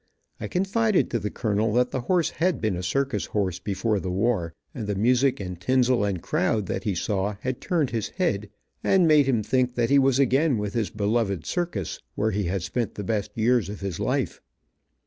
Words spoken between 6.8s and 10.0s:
he saw, had turned his head and made him think that he